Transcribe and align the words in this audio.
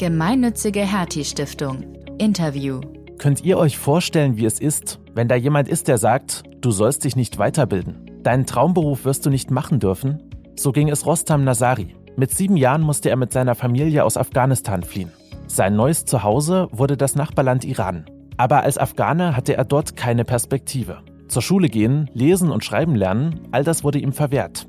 Gemeinnützige 0.00 0.80
Hertie 0.80 1.26
Stiftung. 1.26 1.84
Interview. 2.16 2.80
Könnt 3.18 3.44
ihr 3.44 3.58
euch 3.58 3.76
vorstellen, 3.76 4.38
wie 4.38 4.46
es 4.46 4.58
ist, 4.58 4.98
wenn 5.12 5.28
da 5.28 5.34
jemand 5.34 5.68
ist, 5.68 5.88
der 5.88 5.98
sagt, 5.98 6.42
du 6.62 6.70
sollst 6.70 7.04
dich 7.04 7.16
nicht 7.16 7.36
weiterbilden? 7.36 8.10
Deinen 8.22 8.46
Traumberuf 8.46 9.04
wirst 9.04 9.26
du 9.26 9.30
nicht 9.30 9.50
machen 9.50 9.78
dürfen? 9.78 10.22
So 10.56 10.72
ging 10.72 10.88
es 10.88 11.04
Rostam 11.04 11.44
Nasari. 11.44 11.96
Mit 12.16 12.30
sieben 12.30 12.56
Jahren 12.56 12.80
musste 12.80 13.10
er 13.10 13.16
mit 13.16 13.30
seiner 13.30 13.54
Familie 13.54 14.02
aus 14.02 14.16
Afghanistan 14.16 14.82
fliehen. 14.82 15.12
Sein 15.48 15.76
neues 15.76 16.06
Zuhause 16.06 16.68
wurde 16.72 16.96
das 16.96 17.14
Nachbarland 17.14 17.66
Iran. 17.66 18.06
Aber 18.38 18.62
als 18.62 18.78
Afghane 18.78 19.36
hatte 19.36 19.54
er 19.54 19.66
dort 19.66 19.96
keine 19.96 20.24
Perspektive. 20.24 21.02
Zur 21.28 21.42
Schule 21.42 21.68
gehen, 21.68 22.08
lesen 22.14 22.50
und 22.50 22.64
schreiben 22.64 22.94
lernen, 22.94 23.48
all 23.50 23.64
das 23.64 23.84
wurde 23.84 23.98
ihm 23.98 24.14
verwehrt. 24.14 24.66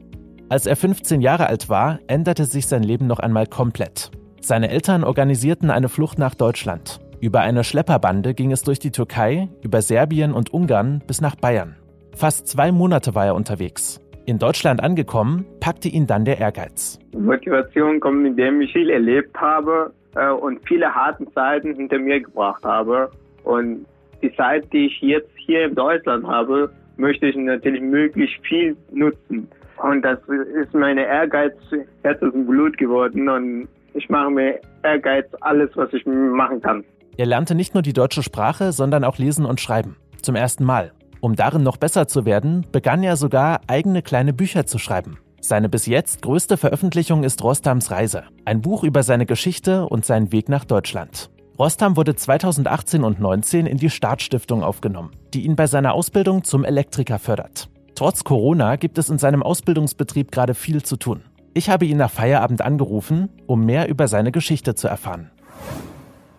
Als 0.49 0.65
er 0.65 0.75
15 0.75 1.21
Jahre 1.21 1.47
alt 1.47 1.69
war, 1.69 1.99
änderte 2.07 2.43
sich 2.43 2.67
sein 2.67 2.83
Leben 2.83 3.07
noch 3.07 3.19
einmal 3.19 3.47
komplett. 3.47 4.11
Seine 4.43 4.71
Eltern 4.71 5.03
organisierten 5.03 5.69
eine 5.69 5.87
Flucht 5.87 6.17
nach 6.17 6.33
Deutschland. 6.33 6.99
Über 7.21 7.41
eine 7.41 7.63
Schlepperbande 7.63 8.33
ging 8.33 8.51
es 8.51 8.63
durch 8.63 8.79
die 8.79 8.89
Türkei, 8.89 9.49
über 9.63 9.83
Serbien 9.83 10.33
und 10.33 10.51
Ungarn 10.51 11.03
bis 11.05 11.21
nach 11.21 11.35
Bayern. 11.35 11.75
Fast 12.15 12.47
zwei 12.47 12.71
Monate 12.71 13.13
war 13.13 13.27
er 13.27 13.35
unterwegs. 13.35 14.01
In 14.25 14.39
Deutschland 14.39 14.81
angekommen, 14.81 15.45
packte 15.59 15.89
ihn 15.89 16.07
dann 16.07 16.25
der 16.25 16.39
Ehrgeiz. 16.39 16.97
Motivation 17.13 17.99
kommt, 17.99 18.25
indem 18.25 18.61
ich 18.61 18.73
viel 18.73 18.89
erlebt 18.89 19.39
habe 19.39 19.93
äh, 20.15 20.31
und 20.31 20.59
viele 20.67 20.93
harte 20.93 21.31
Zeiten 21.33 21.75
hinter 21.75 21.99
mir 21.99 22.19
gebracht 22.21 22.63
habe. 22.63 23.11
Und 23.43 23.85
die 24.23 24.35
Zeit, 24.35 24.65
die 24.73 24.87
ich 24.87 25.01
jetzt 25.01 25.31
hier 25.35 25.65
in 25.65 25.75
Deutschland 25.75 26.25
habe, 26.25 26.71
möchte 26.97 27.27
ich 27.27 27.35
natürlich 27.35 27.81
möglichst 27.81 28.43
viel 28.47 28.75
nutzen. 28.91 29.47
Und 29.77 30.01
das 30.01 30.17
ist 30.61 30.73
meine 30.73 31.05
Ehrgeiz, 31.05 31.53
Herz 32.01 32.21
und 32.23 32.47
Blut 32.47 32.77
geworden. 32.79 33.29
Und 33.29 33.67
ich 33.93 34.09
mache 34.09 34.29
mir 34.31 34.59
Ehrgeiz 34.83 35.27
alles, 35.41 35.69
was 35.75 35.91
ich 35.93 36.05
machen 36.05 36.61
kann. 36.61 36.83
Er 37.17 37.25
lernte 37.25 37.55
nicht 37.55 37.73
nur 37.73 37.83
die 37.83 37.93
deutsche 37.93 38.23
Sprache, 38.23 38.71
sondern 38.71 39.03
auch 39.03 39.17
Lesen 39.17 39.45
und 39.45 39.59
Schreiben. 39.59 39.97
Zum 40.21 40.35
ersten 40.35 40.63
Mal. 40.63 40.91
Um 41.19 41.35
darin 41.35 41.63
noch 41.63 41.77
besser 41.77 42.07
zu 42.07 42.25
werden, 42.25 42.65
begann 42.71 43.03
er 43.03 43.15
sogar 43.15 43.61
eigene 43.67 44.01
kleine 44.01 44.33
Bücher 44.33 44.65
zu 44.65 44.79
schreiben. 44.79 45.19
Seine 45.39 45.69
bis 45.69 45.85
jetzt 45.85 46.21
größte 46.21 46.57
Veröffentlichung 46.57 47.23
ist 47.23 47.43
Rostams 47.43 47.91
Reise, 47.91 48.23
ein 48.45 48.61
Buch 48.61 48.83
über 48.83 49.03
seine 49.03 49.25
Geschichte 49.25 49.87
und 49.87 50.05
seinen 50.05 50.31
Weg 50.31 50.49
nach 50.49 50.65
Deutschland. 50.65 51.29
Rostam 51.59 51.95
wurde 51.97 52.15
2018 52.15 53.03
und 53.03 53.19
19 53.19 53.67
in 53.67 53.77
die 53.77 53.89
Startstiftung 53.89 54.63
aufgenommen, 54.63 55.11
die 55.33 55.45
ihn 55.45 55.55
bei 55.55 55.67
seiner 55.67 55.93
Ausbildung 55.93 56.43
zum 56.43 56.63
Elektriker 56.63 57.19
fördert. 57.19 57.69
Trotz 57.95 58.23
Corona 58.23 58.77
gibt 58.77 58.97
es 58.97 59.09
in 59.09 59.19
seinem 59.19 59.43
Ausbildungsbetrieb 59.43 60.31
gerade 60.31 60.55
viel 60.55 60.81
zu 60.81 60.97
tun. 60.97 61.21
Ich 61.53 61.69
habe 61.69 61.83
ihn 61.83 61.97
nach 61.97 62.09
Feierabend 62.09 62.61
angerufen, 62.61 63.29
um 63.45 63.65
mehr 63.65 63.89
über 63.89 64.07
seine 64.07 64.31
Geschichte 64.31 64.73
zu 64.73 64.87
erfahren. 64.87 65.31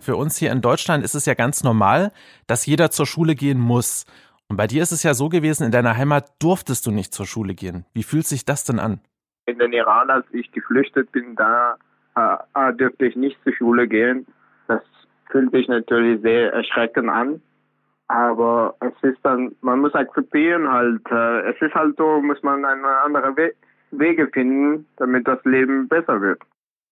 Für 0.01 0.17
uns 0.17 0.39
hier 0.39 0.51
in 0.51 0.63
Deutschland 0.63 1.05
ist 1.05 1.15
es 1.15 1.27
ja 1.27 1.35
ganz 1.35 1.63
normal, 1.63 2.13
dass 2.47 2.65
jeder 2.65 2.91
zur 2.91 3.05
Schule 3.05 3.35
gehen 3.35 3.61
muss. 3.61 4.07
Und 4.49 4.57
bei 4.57 4.67
dir 4.67 4.83
ist 4.83 4.91
es 4.91 5.03
ja 5.03 5.13
so 5.13 5.29
gewesen, 5.29 5.65
in 5.65 5.71
deiner 5.71 5.99
Heimat 5.99 6.31
durftest 6.41 6.87
du 6.87 6.91
nicht 6.91 7.13
zur 7.13 7.27
Schule 7.27 7.55
gehen. 7.55 7.85
Wie 7.93 8.03
fühlt 8.03 8.27
sich 8.27 8.47
das 8.47 8.65
denn 8.65 8.79
an? 8.79 9.01
In 9.45 9.59
den 9.59 9.75
Iran, 9.75 10.09
als 10.09 10.25
ich 10.33 10.51
geflüchtet 10.51 11.13
bin, 11.13 11.37
da 11.37 11.77
äh, 12.17 12.73
dürfte 12.73 13.05
ich 13.05 13.15
nicht 13.15 13.37
zur 13.45 13.55
Schule 13.55 13.87
gehen. 13.87 14.27
Das 14.67 14.81
fühlt 15.31 15.53
sich 15.53 15.69
natürlich 15.69 16.23
sehr 16.23 16.55
erschreckend 16.55 17.11
an. 17.11 17.43
Aber 18.09 18.77
es 18.81 19.11
ist 19.11 19.19
dann, 19.23 19.55
man 19.61 19.81
muss 19.81 19.95
akzeptieren 19.95 20.71
halt, 20.71 21.03
äh, 21.11 21.51
es 21.51 21.61
ist 21.61 21.75
halt 21.75 21.97
so, 21.99 22.21
muss 22.23 22.43
man 22.43 22.65
eine 22.65 22.89
andere 23.05 23.37
We 23.37 23.53
Wege 23.93 24.29
finden, 24.33 24.87
damit 24.97 25.29
das 25.29 25.39
Leben 25.45 25.89
besser 25.89 26.21
wird. 26.21 26.41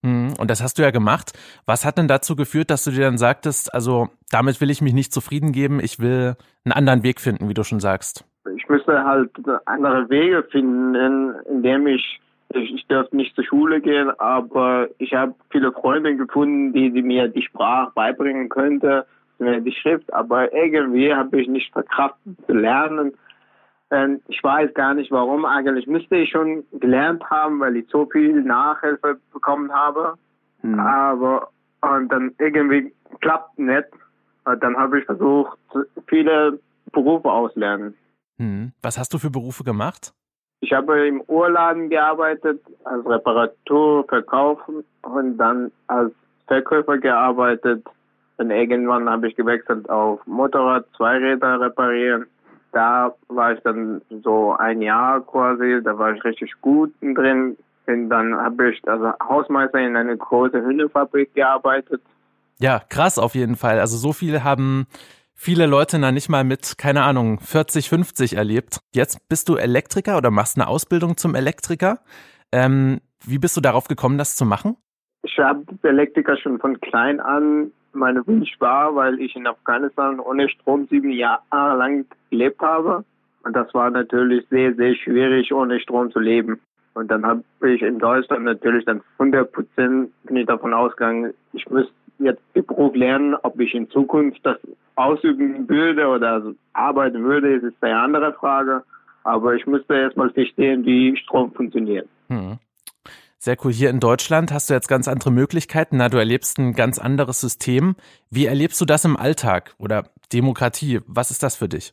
Mhm, 0.03 0.34
und 0.39 0.51
das 0.51 0.62
hast 0.62 0.79
du 0.79 0.83
ja 0.83 0.91
gemacht. 0.91 1.33
Was 1.67 1.84
hat 1.84 1.98
denn 1.98 2.09
dazu 2.09 2.37
geführt, 2.37 2.70
dass 2.70 2.84
du 2.84 2.91
dir 2.91 3.03
dann 3.03 3.19
sagtest, 3.19 3.75
also 3.75 4.09
damit 4.31 4.61
will 4.61 4.70
ich 4.70 4.81
mich 4.81 4.95
nicht 4.95 5.12
zufrieden 5.12 5.53
geben, 5.53 5.81
ich 5.81 6.01
will 6.01 6.37
einen 6.65 6.73
anderen 6.73 7.03
Weg 7.03 7.20
finden, 7.20 7.48
wie 7.48 7.55
du 7.55 7.65
schon 7.65 7.81
sagst? 7.81 8.25
Ich 8.57 8.69
müsste 8.69 9.05
halt 9.05 9.30
andere 9.67 10.08
Wege 10.08 10.42
finden, 10.51 11.35
indem 11.51 11.86
ich, 11.86 12.20
ich, 12.55 12.74
ich 12.74 12.86
darf 12.86 13.13
nicht 13.13 13.35
zur 13.35 13.45
Schule 13.45 13.80
gehen, 13.80 14.11
aber 14.19 14.89
ich 14.98 15.13
habe 15.13 15.35
viele 15.51 15.73
Freunde 15.73 16.17
gefunden, 16.17 16.73
die, 16.73 16.91
die 16.91 17.03
mir 17.03 17.29
die 17.29 17.42
Sprache 17.42 17.92
beibringen 17.95 18.48
könnten 18.48 19.03
die 19.41 19.73
Schrift, 19.73 20.13
aber 20.13 20.53
irgendwie 20.53 21.14
habe 21.14 21.41
ich 21.41 21.48
nicht 21.48 21.73
verkraftet 21.73 22.36
zu 22.47 22.53
lernen. 22.53 23.13
Und 23.90 24.23
ich 24.28 24.42
weiß 24.42 24.73
gar 24.74 24.95
nicht 24.95 25.11
warum. 25.11 25.45
Eigentlich 25.45 25.86
müsste 25.86 26.17
ich 26.17 26.30
schon 26.30 26.64
gelernt 26.73 27.24
haben, 27.28 27.61
weil 27.61 27.77
ich 27.77 27.86
so 27.90 28.06
viel 28.06 28.42
Nachhilfe 28.42 29.18
bekommen 29.33 29.73
habe. 29.73 30.14
Hm. 30.62 30.78
Aber 30.78 31.48
und 31.83 32.08
dann 32.11 32.33
irgendwie 32.39 32.92
klappt 33.20 33.58
nicht. 33.58 33.89
Und 34.45 34.62
dann 34.62 34.77
habe 34.77 35.00
ich 35.00 35.05
versucht, 35.06 35.58
viele 36.06 36.58
Berufe 36.92 37.30
auslernen. 37.30 37.95
Hm. 38.39 38.73
Was 38.83 38.98
hast 38.98 39.12
du 39.12 39.18
für 39.18 39.30
Berufe 39.30 39.64
gemacht? 39.64 40.12
Ich 40.61 40.73
habe 40.73 41.06
im 41.06 41.23
Urladen 41.23 41.89
gearbeitet, 41.89 42.61
als 42.84 43.05
Reparatur, 43.06 44.05
Verkauf 44.05 44.61
und 45.02 45.39
dann 45.39 45.73
als 45.86 46.12
Verkäufer 46.46 46.98
gearbeitet 46.98 47.84
dann 48.40 48.50
irgendwann 48.50 49.06
habe 49.11 49.29
ich 49.29 49.36
gewechselt 49.36 49.90
auf 49.90 50.27
Motorrad, 50.27 50.86
Zweiräder 50.96 51.61
reparieren. 51.61 52.24
Da 52.73 53.14
war 53.29 53.53
ich 53.53 53.61
dann 53.61 54.01
so 54.23 54.55
ein 54.57 54.81
Jahr 54.81 55.20
quasi, 55.20 55.81
da 55.83 55.98
war 55.98 56.14
ich 56.14 56.25
richtig 56.25 56.53
gut 56.61 56.92
drin. 57.01 57.57
Und 57.86 58.08
dann 58.08 58.36
habe 58.36 58.70
ich 58.70 58.81
als 58.86 59.03
Hausmeister 59.23 59.79
in 59.79 59.97
eine 59.97 60.17
große 60.17 60.63
Hühnerfabrik 60.63 61.35
gearbeitet. 61.35 62.01
Ja, 62.61 62.80
krass 62.89 63.19
auf 63.19 63.35
jeden 63.35 63.57
Fall. 63.57 63.80
Also 63.80 63.97
so 63.97 64.13
viel 64.13 64.45
haben 64.45 64.86
viele 65.35 65.67
Leute 65.67 65.98
da 65.98 66.13
nicht 66.13 66.29
mal 66.29 66.45
mit, 66.45 66.77
keine 66.77 67.03
Ahnung, 67.03 67.41
40, 67.41 67.89
50 67.89 68.36
erlebt. 68.36 68.80
Jetzt 68.95 69.27
bist 69.29 69.48
du 69.48 69.57
Elektriker 69.57 70.19
oder 70.19 70.30
machst 70.30 70.59
eine 70.59 70.69
Ausbildung 70.69 71.17
zum 71.17 71.35
Elektriker. 71.35 72.01
Ähm, 72.53 73.01
wie 73.25 73.39
bist 73.39 73.57
du 73.57 73.61
darauf 73.61 73.89
gekommen, 73.89 74.19
das 74.19 74.36
zu 74.36 74.45
machen? 74.45 74.77
Ich 75.23 75.39
habe 75.39 75.64
Elektriker 75.83 76.36
schon 76.36 76.58
von 76.58 76.81
klein 76.81 77.20
an 77.20 77.73
meine 77.92 78.27
Wunsch 78.27 78.55
war, 78.61 78.95
weil 78.95 79.20
ich 79.20 79.35
in 79.36 79.47
Afghanistan 79.47 80.20
ohne 80.20 80.48
Strom 80.48 80.86
sieben 80.89 81.11
Jahre 81.11 81.77
lang 81.77 82.07
gelebt 82.31 82.61
habe. 82.61 83.05
Und 83.42 83.57
das 83.57 83.73
war 83.75 83.91
natürlich 83.91 84.47
sehr, 84.48 84.75
sehr 84.75 84.95
schwierig, 84.95 85.53
ohne 85.53 85.80
Strom 85.80 86.11
zu 86.11 86.20
leben. 86.20 86.61
Und 86.95 87.11
dann 87.11 87.25
habe 87.25 87.42
ich 87.63 87.83
in 87.83 87.98
Deutschland 87.98 88.45
natürlich 88.45 88.85
dann 88.85 89.03
100 89.19 89.51
Prozent 89.53 90.11
bin 90.25 90.36
ich 90.36 90.47
davon 90.47 90.75
ausgegangen, 90.75 91.33
ich 91.53 91.69
müsste 91.70 91.92
jetzt 92.19 92.42
Beruf 92.53 92.95
lernen, 92.95 93.35
ob 93.42 93.59
ich 93.61 93.75
in 93.75 93.89
Zukunft 93.91 94.41
das 94.45 94.59
ausüben 94.97 95.69
würde 95.69 96.07
oder 96.09 96.42
arbeiten 96.75 97.23
würde, 97.23 97.55
ist 97.55 97.83
eine 97.83 97.98
andere 97.98 98.33
Frage. 98.35 98.83
Aber 99.25 99.55
ich 99.55 99.67
müsste 99.67 99.95
erstmal 99.95 100.30
verstehen, 100.30 100.85
wie 100.85 101.17
Strom 101.17 101.53
funktioniert. 101.53 102.09
Hm. 102.29 102.59
Sehr 103.42 103.56
cool. 103.64 103.73
Hier 103.73 103.89
in 103.89 104.01
Deutschland 104.01 104.52
hast 104.52 104.68
du 104.68 104.74
jetzt 104.74 104.86
ganz 104.86 105.08
andere 105.08 105.30
Möglichkeiten. 105.30 105.96
Na, 105.96 106.11
du 106.11 106.18
erlebst 106.18 106.58
ein 106.58 106.74
ganz 106.74 106.98
anderes 106.98 107.40
System. 107.40 107.96
Wie 108.30 108.45
erlebst 108.45 108.78
du 108.83 108.84
das 108.84 109.06
im 109.06 109.17
Alltag 109.17 109.74
oder 109.78 110.05
Demokratie? 110.30 111.01
Was 111.06 111.30
ist 111.30 111.42
das 111.42 111.56
für 111.56 111.67
dich? 111.67 111.90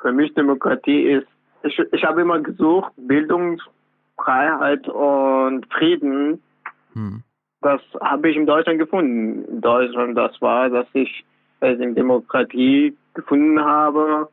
Für 0.00 0.12
mich 0.12 0.32
Demokratie 0.34 1.02
ist, 1.02 1.26
ich, 1.64 1.76
ich 1.90 2.04
habe 2.04 2.20
immer 2.20 2.38
gesucht, 2.38 2.92
Bildungsfreiheit 2.96 4.86
und 4.86 5.66
Frieden. 5.72 6.40
Hm. 6.92 7.24
Das 7.62 7.80
habe 8.00 8.30
ich 8.30 8.36
in 8.36 8.46
Deutschland 8.46 8.78
gefunden. 8.78 9.44
In 9.46 9.60
Deutschland, 9.60 10.16
das 10.16 10.40
war, 10.40 10.70
dass 10.70 10.86
ich 10.92 11.24
in 11.60 11.96
Demokratie 11.96 12.96
gefunden 13.14 13.58
habe 13.58 14.28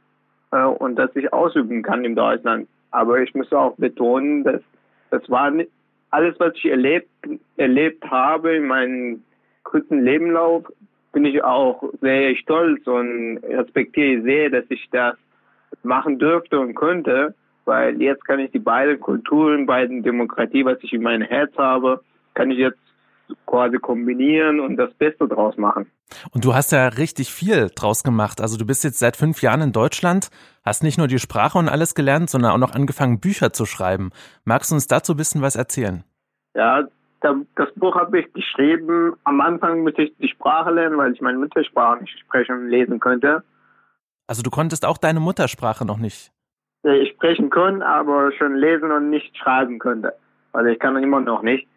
äh, 0.52 0.64
und 0.64 0.96
dass 0.96 1.10
ich 1.16 1.34
ausüben 1.34 1.82
kann 1.82 2.06
in 2.06 2.16
Deutschland. 2.16 2.68
Aber 2.92 3.20
ich 3.20 3.34
muss 3.34 3.52
auch 3.52 3.76
betonen, 3.78 4.44
dass 4.44 4.62
das 5.10 5.28
war 5.28 5.50
nicht, 5.50 5.72
alles, 6.14 6.40
was 6.40 6.54
ich 6.56 6.66
erlebt, 6.66 7.10
erlebt 7.58 8.06
habe 8.06 8.56
in 8.56 8.68
meinem 8.68 9.24
kurzen 9.64 10.04
Lebenlauf, 10.04 10.64
bin 11.12 11.26
ich 11.26 11.44
auch 11.44 11.84
sehr 12.02 12.36
stolz 12.36 12.86
und 12.86 13.38
respektiere 13.38 14.22
sehr, 14.22 14.50
dass 14.52 14.66
ich 14.70 14.88
das 14.92 15.16
machen 15.82 16.20
dürfte 16.20 16.60
und 16.60 16.76
könnte, 16.76 17.34
weil 17.66 18.00
jetzt 18.00 18.26
kann 18.26 18.40
ich 18.40 18.52
die 18.52 18.60
beiden 18.60 19.00
Kulturen, 19.00 19.66
beiden 19.66 20.04
Demokratie, 20.04 20.64
was 20.64 20.78
ich 20.84 20.94
in 20.94 21.02
meinem 21.02 21.24
Herz 21.24 21.52
habe, 21.58 22.02
kann 22.36 22.52
ich 22.52 22.60
jetzt 22.60 22.80
quasi 23.46 23.78
kombinieren 23.78 24.60
und 24.60 24.78
das 24.78 24.94
Beste 24.96 25.28
draus 25.28 25.58
machen. 25.58 25.88
Und 26.32 26.46
du 26.46 26.54
hast 26.54 26.72
ja 26.72 26.88
richtig 26.88 27.32
viel 27.32 27.70
draus 27.76 28.04
gemacht. 28.04 28.42
Also 28.42 28.58
du 28.58 28.66
bist 28.66 28.84
jetzt 28.84 29.00
seit 29.00 29.16
fünf 29.16 29.42
Jahren 29.42 29.62
in 29.62 29.72
Deutschland, 29.72 30.30
hast 30.64 30.84
nicht 30.84 30.98
nur 30.98 31.08
die 31.08 31.20
Sprache 31.20 31.58
und 31.58 31.70
alles 31.70 31.96
gelernt, 31.96 32.30
sondern 32.30 32.52
auch 32.52 32.58
noch 32.58 32.74
angefangen, 32.74 33.20
Bücher 33.20 33.54
zu 33.54 33.66
schreiben. 33.66 34.12
Magst 34.44 34.72
du 34.72 34.76
uns 34.76 34.88
dazu 34.88 35.14
ein 35.14 35.18
bisschen 35.18 35.42
was 35.42 35.56
erzählen? 35.56 36.04
Ja, 36.56 36.84
das 37.22 37.74
Buch 37.76 37.96
habe 37.96 38.20
ich 38.20 38.34
geschrieben. 38.34 39.14
Am 39.24 39.40
Anfang 39.40 39.84
musste 39.84 40.04
ich 40.04 40.18
die 40.18 40.28
Sprache 40.28 40.72
lernen, 40.72 40.98
weil 40.98 41.14
ich 41.14 41.22
meine 41.22 41.38
Muttersprache 41.38 42.02
nicht 42.02 42.20
sprechen 42.20 42.56
und 42.56 42.68
lesen 42.70 43.00
könnte. 43.00 43.44
Also 44.28 44.42
du 44.42 44.50
konntest 44.50 44.86
auch 44.86 44.98
deine 44.98 45.20
Muttersprache 45.20 45.86
noch 45.86 45.98
nicht? 45.98 46.32
Ich 46.84 47.12
sprechen 47.12 47.50
können, 47.50 47.82
aber 47.82 48.34
schon 48.34 48.56
lesen 48.56 48.92
und 48.92 49.10
nicht 49.10 49.38
schreiben 49.38 49.80
könnte. 49.80 50.14
Also 50.52 50.70
ich 50.70 50.80
kann 50.80 51.02
immer 51.02 51.22
noch 51.22 51.42
nicht. 51.42 51.68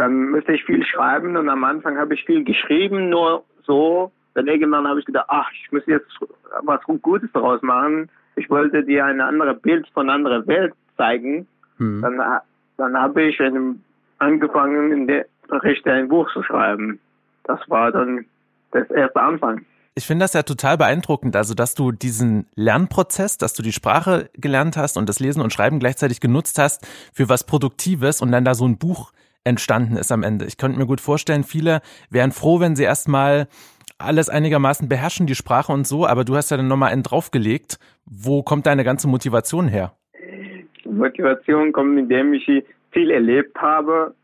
Dann 0.00 0.30
müsste 0.30 0.54
ich 0.54 0.64
viel 0.64 0.82
schreiben 0.82 1.36
und 1.36 1.50
am 1.50 1.62
Anfang 1.62 1.98
habe 1.98 2.14
ich 2.14 2.24
viel 2.24 2.42
geschrieben, 2.42 3.10
nur 3.10 3.44
so. 3.64 4.10
Dann 4.32 4.46
irgendwann 4.46 4.88
habe 4.88 4.98
ich 4.98 5.04
gedacht, 5.04 5.26
ach, 5.28 5.50
ich 5.52 5.70
muss 5.72 5.82
jetzt 5.86 6.10
was 6.62 6.80
Gutes 7.02 7.28
daraus 7.34 7.60
machen. 7.60 8.08
Ich 8.34 8.48
wollte 8.48 8.82
dir 8.82 9.04
ein 9.04 9.20
anderes 9.20 9.60
Bild 9.60 9.86
von 9.88 10.08
einer 10.08 10.14
anderen 10.14 10.46
Welt 10.46 10.72
zeigen. 10.96 11.46
Mhm. 11.76 12.00
Dann, 12.00 12.18
dann 12.78 12.96
habe 12.96 13.24
ich 13.24 13.38
angefangen, 14.18 14.92
in 14.92 15.06
der 15.06 15.26
Richtung 15.50 15.92
ein 15.92 16.08
Buch 16.08 16.32
zu 16.32 16.42
schreiben. 16.44 16.98
Das 17.44 17.60
war 17.68 17.92
dann 17.92 18.24
das 18.70 18.88
erste 18.90 19.20
Anfang. 19.20 19.66
Ich 19.94 20.06
finde 20.06 20.24
das 20.24 20.32
ja 20.32 20.44
total 20.44 20.78
beeindruckend, 20.78 21.36
also 21.36 21.52
dass 21.52 21.74
du 21.74 21.92
diesen 21.92 22.46
Lernprozess, 22.54 23.36
dass 23.36 23.52
du 23.52 23.62
die 23.62 23.72
Sprache 23.72 24.30
gelernt 24.32 24.78
hast 24.78 24.96
und 24.96 25.10
das 25.10 25.20
Lesen 25.20 25.42
und 25.42 25.52
Schreiben 25.52 25.78
gleichzeitig 25.78 26.20
genutzt 26.20 26.58
hast 26.58 26.86
für 27.12 27.28
was 27.28 27.44
Produktives 27.44 28.22
und 28.22 28.32
dann 28.32 28.46
da 28.46 28.54
so 28.54 28.66
ein 28.66 28.78
Buch 28.78 29.12
entstanden 29.44 29.96
ist 29.96 30.12
am 30.12 30.22
Ende. 30.22 30.44
Ich 30.44 30.58
könnte 30.58 30.78
mir 30.78 30.86
gut 30.86 31.00
vorstellen, 31.00 31.44
viele 31.44 31.80
wären 32.10 32.32
froh, 32.32 32.60
wenn 32.60 32.76
sie 32.76 32.84
erstmal 32.84 33.48
alles 33.98 34.28
einigermaßen 34.28 34.88
beherrschen, 34.88 35.26
die 35.26 35.34
Sprache 35.34 35.72
und 35.72 35.86
so, 35.86 36.06
aber 36.06 36.24
du 36.24 36.36
hast 36.36 36.50
ja 36.50 36.56
dann 36.56 36.68
nochmal 36.68 36.92
einen 36.92 37.02
draufgelegt. 37.02 37.78
Wo 38.06 38.42
kommt 38.42 38.66
deine 38.66 38.84
ganze 38.84 39.08
Motivation 39.08 39.68
her? 39.68 39.92
Motivation 40.84 41.72
kommt, 41.72 41.98
indem 41.98 42.32
ich 42.34 42.46
viel 42.90 43.10
erlebt 43.10 43.56
habe 43.60 44.14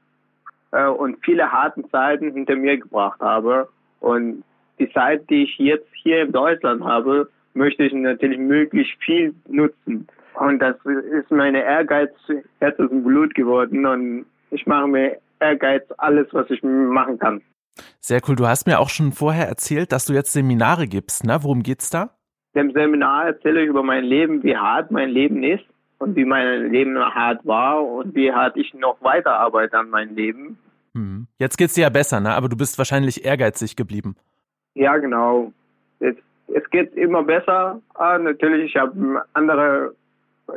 äh, 0.73 0.87
und 0.87 1.19
viele 1.25 1.51
harte 1.51 1.83
Zeiten 1.91 2.33
hinter 2.33 2.57
mir 2.57 2.79
gebracht 2.79 3.21
habe. 3.21 3.69
Und 4.01 4.43
die 4.79 4.91
Zeit, 4.93 5.29
die 5.31 5.45
ich 5.45 5.59
jetzt 5.59 5.89
hier 6.03 6.23
in 6.23 6.33
Deutschland 6.33 6.83
habe, 6.85 7.29
möchte 7.55 7.85
ich 7.85 7.93
natürlich 7.93 8.39
möglichst 8.39 8.95
viel 9.03 9.35
nutzen. 9.49 10.07
Und 10.35 10.59
das 10.59 10.77
ist 10.85 11.31
meine 11.31 11.63
Ehrgeiz, 11.63 12.11
Herz 12.59 12.79
und 12.79 13.05
Blut 13.05 13.35
geworden. 13.35 13.87
Und 13.87 14.27
ich 14.51 14.67
mache 14.67 14.89
mir 14.89 15.19
Ehrgeiz 15.41 15.85
alles, 15.99 16.27
was 16.33 16.49
ich 16.51 16.63
machen 16.63 17.19
kann. 17.19 17.43
Sehr 18.01 18.21
cool. 18.27 18.37
Du 18.37 18.47
hast 18.47 18.67
mir 18.67 18.79
auch 18.79 18.89
schon 18.89 19.13
vorher 19.13 19.49
erzählt, 19.49 19.93
dass 19.93 20.07
du 20.07 20.15
jetzt 20.15 20.33
Seminare 20.33 20.87
gibst. 20.87 21.25
Ne? 21.25 21.39
Worum 21.43 21.63
geht's 21.63 21.91
da? 21.91 22.11
Im 22.55 22.73
Seminar 22.73 23.27
erzähle 23.27 23.63
ich 23.63 23.69
über 23.69 23.83
mein 23.83 24.05
Leben, 24.05 24.43
wie 24.43 24.57
hart 24.57 24.91
mein 24.91 25.11
Leben 25.11 25.43
ist 25.43 25.65
und 25.99 26.17
wie 26.17 26.25
mein 26.25 26.71
Leben 26.71 26.97
hart 26.99 27.45
war 27.47 27.85
und 27.85 28.15
wie 28.15 28.33
hart 28.33 28.57
ich 28.57 28.73
noch 28.73 28.97
weiterarbeite 29.03 29.77
an 29.79 29.91
meinem 29.91 30.15
Leben. 30.15 30.59
Hm. 30.95 31.27
Jetzt 31.39 31.59
geht's 31.59 31.75
dir 31.75 31.83
ja 31.83 31.91
besser, 31.91 32.21
ne? 32.21 32.31
Aber 32.31 32.49
du 32.49 32.57
bist 32.57 32.79
wahrscheinlich 32.79 33.27
ehrgeizig 33.27 33.77
geblieben. 33.77 34.17
Ja, 34.75 34.97
genau. 34.97 35.53
Es, 36.01 36.17
es 36.49 36.71
geht 36.71 36.95
immer 36.95 37.23
besser. 37.23 37.81
Ah, 37.95 38.17
natürlich, 38.17 38.75
ich 38.75 38.77
habe 38.81 39.23
andere, 39.35 39.95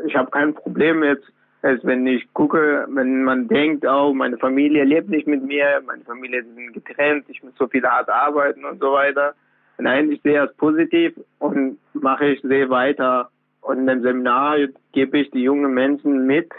ich 0.08 0.16
habe 0.16 0.32
kein 0.32 0.54
Problem 0.54 1.04
jetzt 1.04 1.30
als 1.62 1.84
wenn 1.84 2.08
ich 2.08 2.32
gucke, 2.34 2.88
wenn 2.90 3.24
man 3.24 3.48
denkt, 3.48 3.86
oh, 3.86 4.14
meine 4.14 4.38
Familie 4.38 4.86
lebt 4.86 5.10
nicht 5.10 5.28
mit 5.28 5.44
mir, 5.44 5.82
meine 5.86 6.04
Familie 6.04 6.44
sind 6.44 6.74
getrennt, 6.74 7.26
ich 7.28 7.44
muss 7.44 7.54
so 7.58 7.68
viel 7.68 7.84
hart 7.84 8.10
arbeiten 8.10 8.64
und 8.66 8.80
so 8.80 8.94
weiter. 8.94 9.34
Nein, 9.78 10.12
ich 10.12 10.22
sehe 10.22 10.44
es 10.44 10.54
positiv 10.56 11.14
und 11.40 11.78
mache 11.94 12.28
ich 12.28 12.42
sehr 12.42 12.70
weiter. 12.70 13.30
Und 13.62 13.88
dem 13.88 14.02
Seminar 14.02 14.58
gebe 14.94 15.20
ich 15.20 15.32
die 15.32 15.44
jungen 15.44 15.74
Menschen 15.74 16.26
mit, 16.26 16.50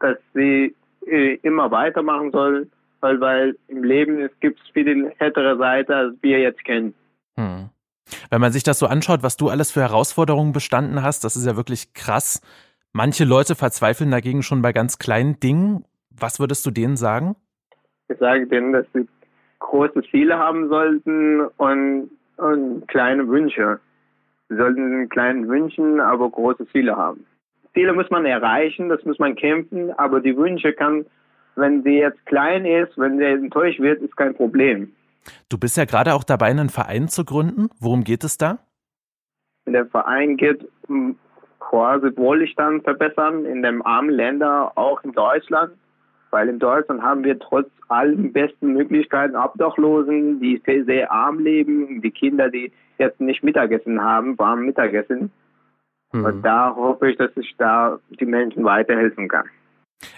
dass 0.00 0.18
sie 0.34 0.74
äh, 1.06 1.34
immer 1.42 1.70
weitermachen 1.70 2.30
sollen, 2.30 2.70
weil, 3.00 3.20
weil 3.20 3.56
im 3.68 3.82
Leben 3.82 4.20
es 4.20 4.32
gibt 4.40 4.60
viele 4.72 5.10
härtere 5.18 5.56
Seiten, 5.56 5.92
als 5.92 6.14
wir 6.20 6.38
jetzt 6.40 6.64
kennen. 6.64 6.94
Hm. 7.36 7.70
Wenn 8.30 8.40
man 8.40 8.52
sich 8.52 8.62
das 8.62 8.78
so 8.78 8.86
anschaut, 8.86 9.22
was 9.22 9.36
du 9.36 9.48
alles 9.48 9.70
für 9.70 9.80
Herausforderungen 9.80 10.52
bestanden 10.52 11.02
hast, 11.02 11.24
das 11.24 11.36
ist 11.36 11.46
ja 11.46 11.56
wirklich 11.56 11.92
krass. 11.92 12.40
Manche 12.96 13.26
Leute 13.26 13.54
verzweifeln 13.54 14.10
dagegen 14.10 14.42
schon 14.42 14.62
bei 14.62 14.72
ganz 14.72 14.98
kleinen 14.98 15.38
Dingen. 15.38 15.84
Was 16.18 16.40
würdest 16.40 16.64
du 16.64 16.70
denen 16.70 16.96
sagen? 16.96 17.36
Ich 18.08 18.16
sage 18.16 18.46
denen, 18.46 18.72
dass 18.72 18.86
sie 18.94 19.06
große 19.58 20.00
Ziele 20.10 20.38
haben 20.38 20.70
sollten 20.70 21.42
und, 21.58 22.08
und 22.38 22.88
kleine 22.88 23.28
Wünsche. 23.28 23.80
Sie 24.48 24.56
sollten 24.56 25.10
kleine 25.10 25.46
Wünschen, 25.46 26.00
aber 26.00 26.30
große 26.30 26.66
Ziele 26.68 26.96
haben. 26.96 27.26
Ziele 27.74 27.92
muss 27.92 28.08
man 28.08 28.24
erreichen, 28.24 28.88
das 28.88 29.04
muss 29.04 29.18
man 29.18 29.34
kämpfen, 29.34 29.92
aber 29.98 30.22
die 30.22 30.34
Wünsche 30.34 30.72
kann, 30.72 31.04
wenn 31.54 31.82
sie 31.82 31.98
jetzt 31.98 32.24
klein 32.24 32.64
ist, 32.64 32.96
wenn 32.96 33.18
sie 33.18 33.24
enttäuscht 33.24 33.78
wird, 33.78 34.00
ist 34.00 34.16
kein 34.16 34.34
Problem. 34.34 34.90
Du 35.50 35.58
bist 35.58 35.76
ja 35.76 35.84
gerade 35.84 36.14
auch 36.14 36.24
dabei, 36.24 36.46
einen 36.46 36.70
Verein 36.70 37.08
zu 37.08 37.26
gründen. 37.26 37.68
Worum 37.78 38.04
geht 38.04 38.24
es 38.24 38.38
da? 38.38 38.60
Der 39.66 39.84
Verein 39.84 40.38
geht 40.38 40.66
um 40.88 41.18
Wohlstand 41.72 42.84
verbessern 42.84 43.44
in 43.44 43.62
den 43.62 43.82
armen 43.82 44.10
Ländern, 44.10 44.70
auch 44.74 45.02
in 45.04 45.12
Deutschland. 45.12 45.72
Weil 46.30 46.48
in 46.48 46.58
Deutschland 46.58 47.02
haben 47.02 47.24
wir 47.24 47.38
trotz 47.38 47.68
allen 47.88 48.32
besten 48.32 48.72
Möglichkeiten 48.72 49.36
Obdachlosen, 49.36 50.40
die 50.40 50.60
sehr, 50.66 50.84
sehr 50.84 51.10
arm 51.10 51.38
leben, 51.38 52.02
die 52.02 52.10
Kinder, 52.10 52.50
die 52.50 52.72
jetzt 52.98 53.20
nicht 53.20 53.44
Mittagessen 53.44 54.02
haben, 54.02 54.38
warm 54.38 54.66
Mittagessen. 54.66 55.30
Mhm. 56.12 56.24
Und 56.24 56.42
da 56.42 56.74
hoffe 56.74 57.10
ich, 57.10 57.16
dass 57.16 57.30
ich 57.36 57.54
da 57.58 57.98
die 58.10 58.26
Menschen 58.26 58.64
weiterhelfen 58.64 59.28
kann. 59.28 59.46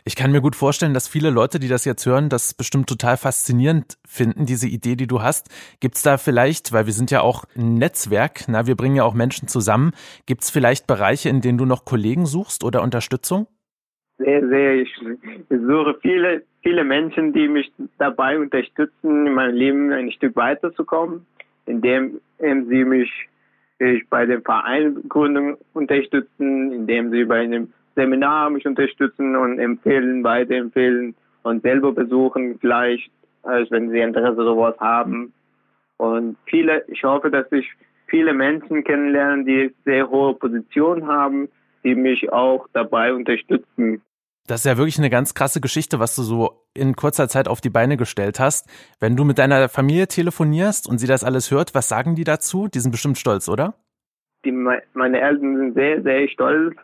Ich 0.04 0.16
kann 0.16 0.32
mir 0.32 0.40
gut 0.40 0.56
vorstellen, 0.56 0.94
dass 0.94 1.08
viele 1.08 1.30
Leute, 1.30 1.58
die 1.58 1.68
das 1.68 1.84
jetzt 1.84 2.04
hören, 2.04 2.28
das 2.28 2.54
bestimmt 2.54 2.88
total 2.88 3.16
faszinierend 3.16 3.98
finden, 4.06 4.46
diese 4.46 4.68
Idee, 4.68 4.96
die 4.96 5.06
du 5.06 5.22
hast. 5.22 5.48
Gibt 5.80 5.96
es 5.96 6.02
da 6.02 6.18
vielleicht, 6.18 6.72
weil 6.72 6.86
wir 6.86 6.92
sind 6.92 7.10
ja 7.10 7.20
auch 7.20 7.44
ein 7.56 7.74
Netzwerk, 7.74 8.48
na, 8.48 8.66
wir 8.66 8.74
bringen 8.74 8.96
ja 8.96 9.04
auch 9.04 9.14
Menschen 9.14 9.48
zusammen, 9.48 9.92
gibt 10.26 10.42
es 10.42 10.50
vielleicht 10.50 10.86
Bereiche, 10.86 11.28
in 11.28 11.40
denen 11.40 11.58
du 11.58 11.64
noch 11.64 11.84
Kollegen 11.84 12.26
suchst 12.26 12.64
oder 12.64 12.82
Unterstützung? 12.82 13.46
Sehr, 14.18 14.46
sehr. 14.48 14.74
Ich, 14.74 14.92
suche 15.48 15.96
viele, 16.02 16.42
viele 16.62 16.82
Menschen, 16.82 17.32
die 17.32 17.46
mich 17.46 17.70
dabei 17.98 18.38
unterstützen, 18.38 19.26
in 19.28 19.34
meinem 19.34 19.54
Leben 19.54 19.92
ein 19.92 20.10
Stück 20.10 20.34
weiterzukommen, 20.34 21.24
indem, 21.66 22.20
sie 22.40 22.84
mich 22.84 23.10
ich 23.80 24.08
bei 24.08 24.26
der 24.26 24.40
Vereingründung 24.40 25.56
unterstützen, 25.72 26.72
indem 26.72 27.12
sie 27.12 27.24
bei 27.24 27.42
einem 27.42 27.72
Seminar 27.98 28.48
mich 28.50 28.64
unterstützen 28.64 29.34
und 29.34 29.58
empfehlen, 29.58 30.22
weiterempfehlen 30.22 31.16
und 31.42 31.62
selber 31.62 31.92
besuchen 31.92 32.56
vielleicht, 32.60 33.10
also 33.42 33.70
wenn 33.72 33.90
sie 33.90 33.98
Interesse 33.98 34.36
sowas 34.36 34.76
haben. 34.78 35.32
Und 35.96 36.36
viele, 36.46 36.84
ich 36.86 37.02
hoffe, 37.02 37.28
dass 37.28 37.50
ich 37.50 37.66
viele 38.06 38.32
Menschen 38.32 38.84
kennenlernen, 38.84 39.44
die 39.44 39.74
sehr 39.84 40.08
hohe 40.08 40.34
Positionen 40.34 41.08
haben, 41.08 41.48
die 41.82 41.96
mich 41.96 42.32
auch 42.32 42.68
dabei 42.72 43.12
unterstützen. 43.12 44.00
Das 44.46 44.60
ist 44.60 44.66
ja 44.66 44.78
wirklich 44.78 44.98
eine 44.98 45.10
ganz 45.10 45.34
krasse 45.34 45.60
Geschichte, 45.60 45.98
was 45.98 46.14
du 46.14 46.22
so 46.22 46.62
in 46.74 46.94
kurzer 46.94 47.28
Zeit 47.28 47.48
auf 47.48 47.60
die 47.60 47.68
Beine 47.68 47.96
gestellt 47.96 48.38
hast. 48.38 48.70
Wenn 49.00 49.16
du 49.16 49.24
mit 49.24 49.38
deiner 49.38 49.68
Familie 49.68 50.06
telefonierst 50.06 50.88
und 50.88 50.98
sie 50.98 51.08
das 51.08 51.24
alles 51.24 51.50
hört, 51.50 51.74
was 51.74 51.88
sagen 51.88 52.14
die 52.14 52.24
dazu? 52.24 52.68
Die 52.68 52.78
sind 52.78 52.92
bestimmt 52.92 53.18
stolz, 53.18 53.48
oder? 53.48 53.74
Die, 54.44 54.52
meine 54.52 55.20
Eltern 55.20 55.56
sind 55.56 55.74
sehr, 55.74 56.00
sehr 56.02 56.28
stolz 56.28 56.76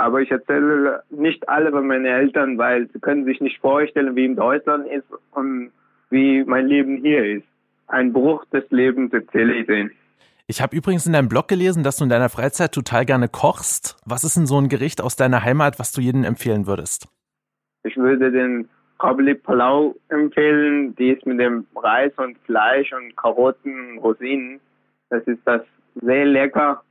aber 0.00 0.22
ich 0.22 0.30
erzähle 0.30 1.02
nicht 1.10 1.46
alle 1.48 1.70
von 1.70 1.86
meinen 1.86 2.06
Eltern, 2.06 2.56
weil 2.56 2.88
sie 2.90 3.00
können 3.00 3.26
sich 3.26 3.38
nicht 3.40 3.60
vorstellen, 3.60 4.16
wie 4.16 4.24
in 4.24 4.34
Deutschland 4.34 4.86
ist 4.86 5.04
und 5.32 5.72
wie 6.08 6.42
mein 6.44 6.66
Leben 6.66 6.96
hier 6.96 7.36
ist. 7.36 7.46
Ein 7.86 8.12
Bruch 8.12 8.46
des 8.46 8.64
Lebens 8.70 9.12
erzähle 9.12 9.54
ich 9.54 9.68
ihnen. 9.68 9.90
Ich 10.46 10.62
habe 10.62 10.74
übrigens 10.74 11.06
in 11.06 11.12
deinem 11.12 11.28
Blog 11.28 11.48
gelesen, 11.48 11.82
dass 11.82 11.98
du 11.98 12.04
in 12.04 12.10
deiner 12.10 12.30
Freizeit 12.30 12.72
total 12.72 13.04
gerne 13.04 13.28
kochst. 13.28 14.00
Was 14.06 14.24
ist 14.24 14.36
denn 14.36 14.46
so 14.46 14.58
ein 14.58 14.68
Gericht 14.70 15.02
aus 15.02 15.16
deiner 15.16 15.44
Heimat, 15.44 15.78
was 15.78 15.92
du 15.92 16.00
jedem 16.00 16.24
empfehlen 16.24 16.66
würdest? 16.66 17.06
Ich 17.84 17.96
würde 17.96 18.32
den 18.32 18.68
Kabli 18.98 19.34
Palau 19.34 19.94
empfehlen. 20.08 20.96
Die 20.96 21.10
ist 21.10 21.26
mit 21.26 21.38
dem 21.38 21.66
Reis 21.76 22.12
und 22.16 22.38
Fleisch 22.46 22.90
und 22.92 23.14
Karotten, 23.16 23.98
Rosinen. 23.98 24.60
Das 25.10 25.22
ist 25.24 25.40
das 25.44 25.60
sehr 26.00 26.24
lecker. 26.24 26.82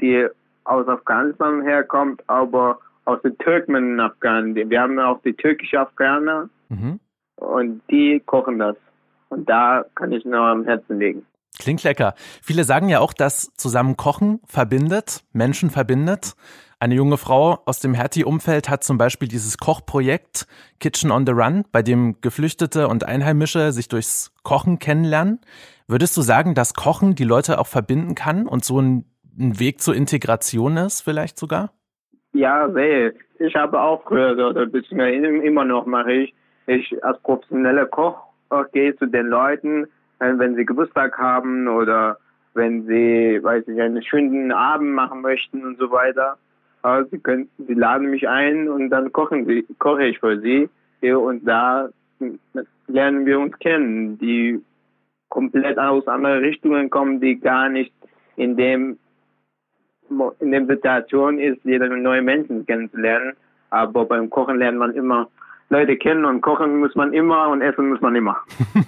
Die 0.00 0.28
aus 0.64 0.88
Afghanistan 0.88 1.62
herkommt, 1.62 2.22
aber 2.26 2.78
aus 3.04 3.20
den 3.22 3.36
Türkmen 3.38 3.94
in 3.94 4.00
Afghanen. 4.00 4.54
Wir 4.54 4.80
haben 4.80 4.98
auch 4.98 5.20
die 5.22 5.34
türkische 5.34 5.80
Afghaner 5.80 6.48
mhm. 6.68 6.98
und 7.36 7.82
die 7.90 8.22
kochen 8.24 8.58
das. 8.58 8.76
Und 9.28 9.48
da 9.48 9.84
kann 9.94 10.12
ich 10.12 10.24
nur 10.24 10.40
am 10.40 10.64
Herzen 10.64 10.98
legen. 10.98 11.26
Klingt 11.58 11.82
lecker. 11.82 12.14
Viele 12.42 12.64
sagen 12.64 12.88
ja 12.88 13.00
auch, 13.00 13.12
dass 13.12 13.52
zusammen 13.54 13.96
Kochen 13.96 14.40
verbindet, 14.46 15.22
Menschen 15.32 15.70
verbindet. 15.70 16.34
Eine 16.80 16.96
junge 16.96 17.16
Frau 17.16 17.60
aus 17.64 17.78
dem 17.80 17.94
Hertie-Umfeld 17.94 18.68
hat 18.68 18.84
zum 18.84 18.98
Beispiel 18.98 19.28
dieses 19.28 19.58
Kochprojekt 19.58 20.46
Kitchen 20.80 21.10
on 21.10 21.24
the 21.26 21.32
Run, 21.32 21.64
bei 21.70 21.82
dem 21.82 22.20
Geflüchtete 22.20 22.88
und 22.88 23.04
Einheimische 23.04 23.72
sich 23.72 23.88
durchs 23.88 24.32
Kochen 24.42 24.78
kennenlernen. 24.78 25.40
Würdest 25.86 26.16
du 26.16 26.22
sagen, 26.22 26.54
dass 26.54 26.74
Kochen 26.74 27.14
die 27.14 27.24
Leute 27.24 27.58
auch 27.58 27.68
verbinden 27.68 28.14
kann 28.14 28.46
und 28.46 28.64
so 28.64 28.80
ein 28.80 29.04
ein 29.38 29.58
Weg 29.58 29.80
zur 29.80 29.94
Integration 29.94 30.76
ist, 30.76 31.02
vielleicht 31.02 31.38
sogar? 31.38 31.72
Ja, 32.32 32.68
sehr. 32.70 33.12
Ich 33.38 33.54
habe 33.54 33.80
auch 33.80 34.02
früher 34.04 34.32
oder 34.32 34.66
beziehungsweise 34.66 35.26
immer 35.26 35.64
noch 35.64 35.86
mache 35.86 36.12
ich, 36.12 36.34
ich 36.66 37.04
als 37.04 37.20
professioneller 37.22 37.86
Koch 37.86 38.16
gehe 38.72 38.96
zu 38.96 39.06
den 39.06 39.26
Leuten, 39.26 39.84
äh, 40.20 40.32
wenn 40.36 40.54
sie 40.54 40.64
Geburtstag 40.64 41.18
haben 41.18 41.66
oder 41.68 42.18
wenn 42.54 42.86
sie, 42.86 43.40
weiß 43.42 43.66
ich, 43.66 43.80
einen 43.80 44.02
schönen 44.02 44.52
Abend 44.52 44.92
machen 44.92 45.22
möchten 45.22 45.64
und 45.64 45.78
so 45.78 45.90
weiter. 45.90 46.36
Sie, 47.10 47.18
können, 47.18 47.48
sie 47.66 47.72
laden 47.72 48.10
mich 48.10 48.28
ein 48.28 48.68
und 48.68 48.90
dann 48.90 49.10
kochen 49.10 49.46
sie, 49.46 49.66
koche 49.78 50.04
ich 50.04 50.18
für 50.18 50.38
sie 50.40 50.68
und 51.12 51.44
da 51.46 51.88
lernen 52.86 53.26
wir 53.26 53.40
uns 53.40 53.58
kennen, 53.58 54.18
die 54.18 54.60
komplett 55.30 55.78
aus 55.78 56.06
anderen 56.06 56.40
Richtungen 56.40 56.90
kommen, 56.90 57.20
die 57.20 57.40
gar 57.40 57.68
nicht 57.68 57.92
in 58.36 58.56
dem 58.56 58.98
in 60.40 60.50
der 60.50 60.66
Situation 60.66 61.38
ist, 61.38 61.64
jeder 61.64 61.88
neue 61.88 62.22
Menschen 62.22 62.66
kennenzulernen. 62.66 63.34
Aber 63.70 64.04
beim 64.04 64.30
Kochen 64.30 64.58
lernt 64.58 64.78
man 64.78 64.94
immer 64.94 65.28
Leute 65.70 65.96
kennen 65.96 66.24
und 66.24 66.42
kochen 66.42 66.78
muss 66.78 66.94
man 66.94 67.12
immer 67.12 67.48
und 67.48 67.62
essen 67.62 67.88
muss 67.88 68.00
man 68.00 68.14
immer. 68.14 68.36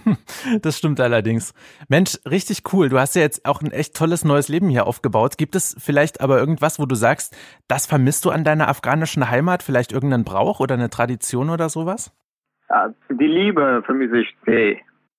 das 0.63 0.79
stimmt 0.79 1.01
allerdings. 1.01 1.55
Mensch, 1.89 2.19
richtig 2.31 2.63
cool. 2.73 2.89
Du 2.89 2.99
hast 2.99 3.17
ja 3.17 3.23
jetzt 3.23 3.47
auch 3.47 3.63
ein 3.63 3.71
echt 3.71 3.97
tolles 3.97 4.25
neues 4.25 4.49
Leben 4.49 4.69
hier 4.69 4.87
aufgebaut. 4.87 5.39
Gibt 5.39 5.57
es 5.57 5.75
vielleicht 5.79 6.21
aber 6.21 6.39
irgendwas, 6.39 6.79
wo 6.79 6.87
du 6.87 6.95
sagst, 6.95 7.35
das 7.67 7.87
vermisst 7.87 8.25
du 8.25 8.31
an 8.31 8.45
deiner 8.45 8.69
afghanischen 8.69 9.31
Heimat? 9.31 9.63
Vielleicht 9.63 9.93
irgendeinen 9.93 10.25
Brauch 10.25 10.61
oder 10.61 10.75
eine 10.75 10.91
Tradition 10.91 11.51
oder 11.51 11.69
sowas? 11.71 12.15
Ja, 12.69 12.93
die 13.09 13.27
Liebe 13.27 13.83
vermisse 13.85 14.19
ich 14.19 14.37
sehr. 14.45 14.77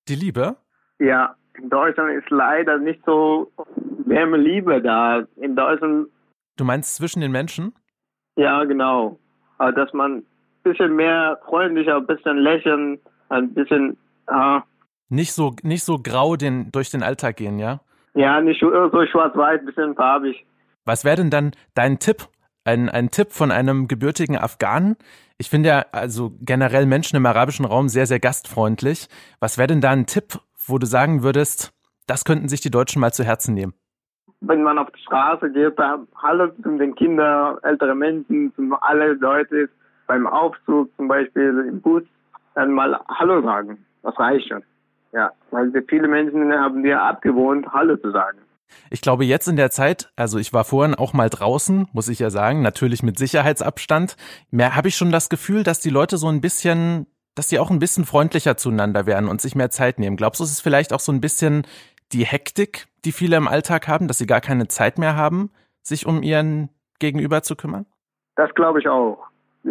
Die 0.08 0.16
Liebe? 0.16 0.56
Ja, 1.00 1.36
in 1.58 1.70
Deutschland 1.70 2.12
ist 2.12 2.30
leider 2.30 2.77
nicht 2.77 3.01
so 3.06 3.51
wärme 4.08 4.38
Liebe 4.38 4.82
da. 4.82 5.24
In 5.36 5.56
Deutschland. 5.56 6.08
Du 6.58 6.66
meinst 6.66 6.96
zwischen 6.96 7.22
den 7.22 7.32
Menschen? 7.32 7.74
Ja, 8.36 8.64
genau. 8.64 9.20
Aber 9.58 9.72
dass 9.72 9.94
man 9.94 10.24
bisschen 10.68 10.96
mehr 10.96 11.40
freundlicher, 11.46 11.98
ein 11.98 12.08
bisschen 12.08 12.38
lächeln, 12.38 13.00
ein 13.30 13.54
bisschen. 13.54 13.98
Äh, 14.28 14.60
nicht 15.10 15.34
so, 15.34 15.56
nicht 15.64 15.84
so 15.84 16.00
grau 16.00 16.36
den, 16.36 16.72
durch 16.72 16.90
den 16.92 17.04
Alltag 17.04 17.38
gehen, 17.38 17.60
ja? 17.60 17.80
Ja, 18.14 18.42
nicht 18.42 18.60
so 18.60 18.72
schwarz-weiß, 18.72 19.60
ein 19.60 19.66
bisschen 19.66 19.96
farbig. 19.96 20.46
Was 20.86 21.06
wäre 21.06 21.18
denn 21.18 21.30
dann 21.30 21.52
dein 21.76 22.00
Tipp? 22.00 22.28
Ein, 22.66 22.90
ein 22.90 23.12
Tipp 23.12 23.32
von 23.32 23.52
einem 23.52 23.88
gebürtigen 23.88 24.38
Afghanen? 24.38 24.98
Ich 25.38 25.50
finde 25.50 25.70
ja 25.70 25.86
also 25.92 26.34
generell 26.42 26.86
Menschen 26.86 27.16
im 27.16 27.26
arabischen 27.26 27.66
Raum 27.66 27.88
sehr, 27.88 28.08
sehr 28.08 28.20
gastfreundlich. 28.20 29.08
Was 29.40 29.58
wäre 29.58 29.68
denn 29.68 29.80
da 29.80 29.92
ein 29.92 30.06
Tipp, 30.06 30.40
wo 30.66 30.78
du 30.78 30.86
sagen 30.86 31.24
würdest, 31.24 31.72
das 32.08 32.26
könnten 32.26 32.50
sich 32.50 32.60
die 32.60 32.72
Deutschen 32.72 33.00
mal 33.00 33.14
zu 33.14 33.24
Herzen 33.24 33.54
nehmen? 33.54 33.74
Wenn 34.41 34.63
man 34.63 34.77
auf 34.77 34.89
die 34.91 35.01
Straße 35.01 35.51
geht, 35.51 35.79
da 35.79 36.00
Hallo 36.22 36.50
zu 36.62 36.77
den 36.77 36.94
Kindern, 36.96 37.58
ältere 37.63 37.96
Menschen, 37.96 38.53
zu 38.56 38.75
alle 38.82 39.13
Leute, 39.13 39.70
beim 40.06 40.27
Aufzug 40.27 40.89
zum 40.96 41.08
Beispiel 41.08 41.65
im 41.67 41.82
Bus 41.82 42.03
dann 42.56 42.72
mal 42.72 43.00
Hallo 43.10 43.41
sagen. 43.41 43.86
Das 44.03 44.17
reicht 44.20 44.48
schon. 44.48 44.63
Ja, 45.12 45.32
weil 45.51 45.72
viele 45.88 46.08
Menschen 46.08 46.51
haben 46.53 46.84
dir 46.84 47.01
abgewohnt, 47.01 47.67
Hallo 47.72 47.98
zu 47.98 48.12
sagen. 48.12 48.39
Ich 48.89 49.01
glaube, 49.01 49.25
jetzt 49.25 49.48
in 49.48 49.56
der 49.56 49.72
Zeit, 49.72 50.12
also 50.15 50.38
ich 50.38 50.53
war 50.53 50.63
vorhin 50.63 50.96
auch 50.96 51.13
mal 51.13 51.29
draußen, 51.29 51.88
muss 51.94 52.10
ich 52.10 52.20
ja 52.20 52.29
sagen, 52.29 52.62
natürlich 52.62 53.03
mit 53.03 53.17
Sicherheitsabstand, 53.17 54.17
mehr 54.51 54.75
habe 54.75 54.89
ich 54.89 54.96
schon 54.96 55.12
das 55.12 55.29
Gefühl, 55.29 55.63
dass 55.63 55.79
die 55.79 55.89
Leute 55.89 56.17
so 56.17 56.27
ein 56.27 56.41
bisschen, 56.41 57.08
dass 57.36 57.48
die 57.48 57.60
auch 57.60 57.70
ein 57.70 57.79
bisschen 57.79 58.06
freundlicher 58.06 58.58
zueinander 58.58 59.06
werden 59.06 59.29
und 59.29 59.41
sich 59.41 59.56
mehr 59.56 59.70
Zeit 59.70 60.00
nehmen. 60.00 60.17
Glaubst 60.17 60.39
du, 60.39 60.44
es 60.44 60.51
ist 60.51 60.62
vielleicht 60.62 60.94
auch 60.94 61.00
so 61.00 61.12
ein 61.12 61.22
bisschen 61.22 61.65
die 62.14 62.26
Hektik, 62.26 62.88
die 63.06 63.12
viele 63.12 63.38
im 63.38 63.48
Alltag 63.48 63.88
haben, 63.88 64.08
dass 64.08 64.18
sie 64.18 64.28
gar 64.28 64.42
keine 64.42 64.68
Zeit 64.68 64.98
mehr 64.98 65.16
haben, 65.16 65.52
sich 65.82 66.06
um 66.06 66.24
ihren 66.24 66.70
Gegenüber 67.00 67.42
zu 67.44 67.56
kümmern? 67.56 67.86
Das 68.36 68.54
glaube 68.54 68.80
ich 68.80 68.88
auch 68.88 69.28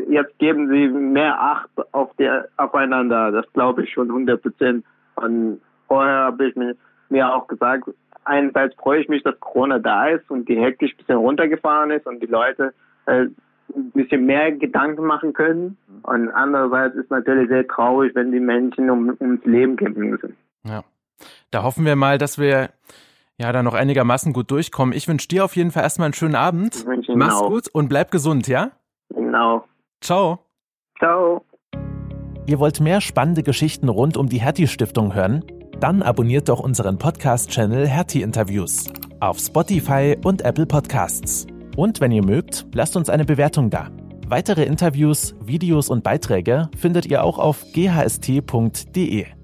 jetzt 0.08 0.38
geben 0.38 0.68
sie 0.68 0.88
mehr 0.88 1.40
Acht 1.40 1.70
auf 1.92 2.14
der, 2.16 2.48
aufeinander. 2.56 3.32
Das 3.32 3.50
glaube 3.52 3.84
ich 3.84 3.92
schon 3.92 4.08
100 4.08 4.42
Prozent. 4.42 4.84
Und 5.16 5.60
vorher 5.88 6.24
habe 6.24 6.48
ich 6.48 6.56
mir, 6.56 6.76
mir 7.08 7.32
auch 7.32 7.46
gesagt, 7.46 7.84
einerseits 8.24 8.74
freue 8.76 9.00
ich 9.00 9.08
mich, 9.08 9.22
dass 9.22 9.38
Corona 9.40 9.78
da 9.78 10.08
ist 10.08 10.30
und 10.30 10.48
die 10.48 10.58
Hektik 10.58 10.92
ein 10.92 10.96
bisschen 10.98 11.18
runtergefahren 11.18 11.90
ist 11.90 12.06
und 12.06 12.20
die 12.20 12.26
Leute 12.26 12.74
äh, 13.06 13.26
ein 13.74 13.90
bisschen 13.92 14.26
mehr 14.26 14.52
Gedanken 14.52 15.04
machen 15.04 15.32
können. 15.32 15.76
Und 16.02 16.30
andererseits 16.30 16.96
ist 16.96 17.10
natürlich 17.10 17.48
sehr 17.48 17.66
traurig, 17.66 18.14
wenn 18.14 18.32
die 18.32 18.40
Menschen 18.40 18.90
um, 18.90 19.16
ums 19.20 19.44
Leben 19.44 19.76
kämpfen 19.76 20.10
müssen. 20.10 20.36
Ja. 20.64 20.84
Da 21.50 21.62
hoffen 21.62 21.84
wir 21.84 21.96
mal, 21.96 22.18
dass 22.18 22.38
wir 22.38 22.70
ja 23.38 23.52
da 23.52 23.62
noch 23.62 23.74
einigermaßen 23.74 24.32
gut 24.32 24.50
durchkommen. 24.50 24.94
Ich 24.94 25.08
wünsche 25.08 25.28
dir 25.28 25.44
auf 25.44 25.56
jeden 25.56 25.70
Fall 25.70 25.82
erstmal 25.82 26.06
einen 26.06 26.14
schönen 26.14 26.34
Abend. 26.34 26.84
Mach's 27.14 27.34
auch. 27.34 27.48
gut 27.48 27.68
und 27.68 27.88
bleib 27.88 28.10
gesund, 28.10 28.48
ja? 28.48 28.72
Genau. 29.10 29.64
Ciao. 30.00 30.40
Ciao. 30.98 31.44
Ihr 32.46 32.58
wollt 32.58 32.80
mehr 32.80 33.00
spannende 33.00 33.42
Geschichten 33.42 33.88
rund 33.88 34.16
um 34.16 34.28
die 34.28 34.40
Hertie 34.40 34.68
Stiftung 34.68 35.14
hören? 35.14 35.44
Dann 35.80 36.02
abonniert 36.02 36.48
doch 36.48 36.60
unseren 36.60 36.96
Podcast-Channel 36.96 37.86
Hertie 37.86 38.22
Interviews 38.22 38.86
auf 39.20 39.38
Spotify 39.38 40.16
und 40.24 40.42
Apple 40.42 40.66
Podcasts. 40.66 41.46
Und 41.76 42.00
wenn 42.00 42.12
ihr 42.12 42.24
mögt, 42.24 42.66
lasst 42.72 42.96
uns 42.96 43.10
eine 43.10 43.24
Bewertung 43.24 43.70
da. 43.70 43.90
Weitere 44.28 44.64
Interviews, 44.64 45.34
Videos 45.40 45.88
und 45.88 46.02
Beiträge 46.02 46.68
findet 46.76 47.06
ihr 47.06 47.22
auch 47.22 47.38
auf 47.38 47.64
ghst.de. 47.74 49.35